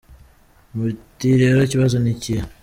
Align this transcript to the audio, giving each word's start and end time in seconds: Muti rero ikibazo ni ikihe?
Muti 0.75 1.27
rero 1.41 1.59
ikibazo 1.63 1.95
ni 1.99 2.09
ikihe? 2.15 2.43